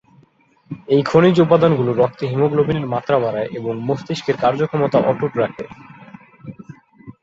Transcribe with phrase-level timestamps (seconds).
[0.87, 5.65] এই খনিজ উপাদানগুলো রক্তে ‘হিমোগ্লোবিন’য়ের মাত্রা বাড়ায় এবং মস্তিষ্কের কার্যক্ষমতা অটুট রাখে।